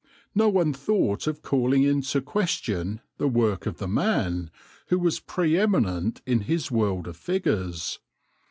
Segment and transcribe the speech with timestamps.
[0.33, 4.49] No one thought of calling into question the work of the man,
[4.87, 7.99] who was pre eminent in his world of figures.